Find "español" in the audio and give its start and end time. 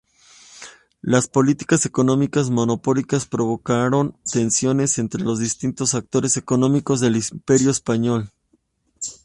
7.69-8.27